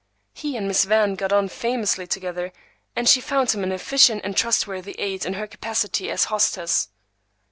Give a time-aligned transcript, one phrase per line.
[0.33, 2.51] He and Miss Van got on famously together,
[2.95, 6.87] and she found him an efficient and trustworthy aid in her capacity as hostess.